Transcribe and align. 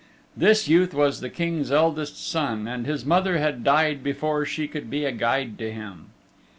This 0.35 0.67
youth 0.67 0.95
was 0.95 1.21
the 1.21 1.29
King's 1.29 1.71
eldest 1.71 2.27
son 2.27 2.67
and 2.67 2.87
his 2.87 3.05
mother 3.05 3.37
had 3.37 3.63
died 3.63 4.01
before 4.03 4.47
she 4.47 4.67
could 4.67 4.89
be 4.89 5.05
a 5.05 5.11
guide 5.11 5.59
to 5.59 5.71
him. 5.71 6.07